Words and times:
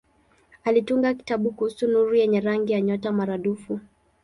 Alitunga 0.63 1.13
kitabu 1.13 1.51
kuhusu 1.51 1.87
nuru 1.87 2.15
yenye 2.15 2.39
rangi 2.39 2.73
ya 2.73 2.81
nyota 2.81 3.11
maradufu. 3.11 3.79